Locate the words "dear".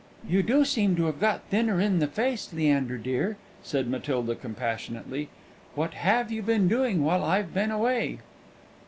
2.97-3.37